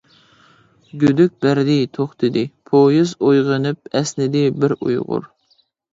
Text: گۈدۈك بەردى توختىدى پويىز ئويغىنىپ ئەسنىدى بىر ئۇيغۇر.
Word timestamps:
گۈدۈك 1.03 1.35
بەردى 1.45 1.75
توختىدى 1.97 2.43
پويىز 2.71 3.13
ئويغىنىپ 3.27 3.95
ئەسنىدى 4.01 4.43
بىر 4.65 4.75
ئۇيغۇر. 4.79 5.29